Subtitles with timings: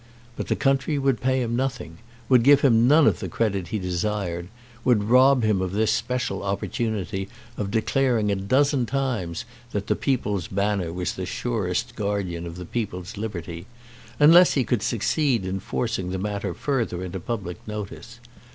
[0.35, 3.77] But the country would pay him nothing, would give him none of the credit he
[3.77, 4.47] desired,
[4.83, 10.47] would rob him of this special opportunity of declaring a dozen times that the "People's
[10.47, 13.67] Banner" was the surest guardian of the people's liberty,
[14.19, 18.19] unless he could succeed in forcing the matter further into public notice.